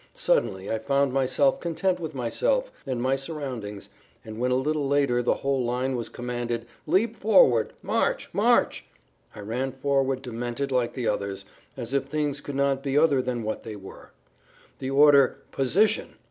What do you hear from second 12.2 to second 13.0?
could not be